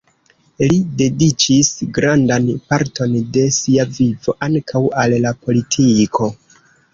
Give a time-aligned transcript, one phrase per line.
[0.69, 1.67] Li dediĉis
[1.97, 6.33] grandan parton de sia vivo ankaŭ al la politiko.